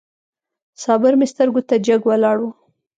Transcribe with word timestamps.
صابر 0.83 1.13
مې 1.19 1.27
سترګو 1.33 1.61
ته 1.67 1.75
جګ 1.85 2.01
ولاړ 2.09 2.37
و. 2.41 2.47